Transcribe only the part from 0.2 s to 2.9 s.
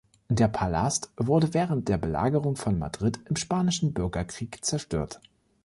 Der Palast wurde während der Belagerung von